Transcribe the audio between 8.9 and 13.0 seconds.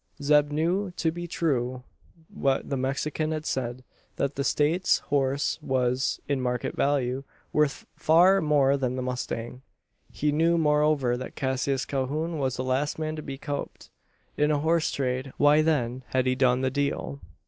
the mustang. He knew, moreover, that Cassius Calhoun was the last